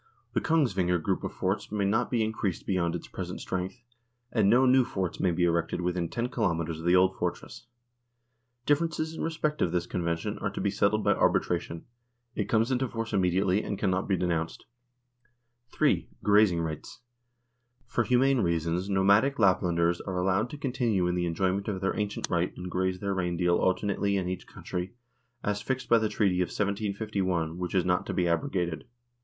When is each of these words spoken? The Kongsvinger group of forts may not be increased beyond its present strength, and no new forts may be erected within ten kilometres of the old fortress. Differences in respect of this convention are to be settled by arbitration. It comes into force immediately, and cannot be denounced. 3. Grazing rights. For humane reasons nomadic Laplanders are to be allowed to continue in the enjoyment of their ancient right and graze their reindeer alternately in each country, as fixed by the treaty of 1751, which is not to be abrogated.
The 0.33 0.41
Kongsvinger 0.41 0.97
group 0.99 1.23
of 1.23 1.31
forts 1.31 1.71
may 1.71 1.85
not 1.85 2.09
be 2.09 2.23
increased 2.23 2.65
beyond 2.65 2.95
its 2.95 3.07
present 3.07 3.39
strength, 3.39 3.83
and 4.31 4.49
no 4.49 4.65
new 4.65 4.83
forts 4.83 5.19
may 5.19 5.29
be 5.29 5.43
erected 5.43 5.79
within 5.79 6.09
ten 6.09 6.27
kilometres 6.27 6.79
of 6.79 6.87
the 6.87 6.95
old 6.95 7.15
fortress. 7.15 7.67
Differences 8.65 9.13
in 9.13 9.21
respect 9.21 9.61
of 9.61 9.71
this 9.71 9.85
convention 9.85 10.39
are 10.39 10.49
to 10.49 10.59
be 10.59 10.71
settled 10.71 11.03
by 11.03 11.13
arbitration. 11.13 11.85
It 12.33 12.49
comes 12.49 12.71
into 12.71 12.87
force 12.87 13.13
immediately, 13.13 13.63
and 13.63 13.77
cannot 13.77 14.07
be 14.07 14.17
denounced. 14.17 14.65
3. 15.71 16.07
Grazing 16.23 16.61
rights. 16.61 17.01
For 17.85 18.03
humane 18.03 18.39
reasons 18.39 18.89
nomadic 18.89 19.37
Laplanders 19.37 20.01
are 20.07 20.15
to 20.17 20.21
be 20.21 20.21
allowed 20.23 20.49
to 20.49 20.57
continue 20.57 21.05
in 21.05 21.13
the 21.13 21.27
enjoyment 21.27 21.67
of 21.67 21.79
their 21.79 21.95
ancient 21.95 22.27
right 22.27 22.51
and 22.57 22.71
graze 22.71 22.99
their 23.01 23.13
reindeer 23.13 23.51
alternately 23.51 24.17
in 24.17 24.27
each 24.27 24.47
country, 24.47 24.95
as 25.43 25.61
fixed 25.61 25.87
by 25.89 25.99
the 25.99 26.09
treaty 26.09 26.41
of 26.41 26.47
1751, 26.47 27.59
which 27.59 27.75
is 27.75 27.85
not 27.85 28.07
to 28.07 28.15
be 28.15 28.27
abrogated. 28.27 28.85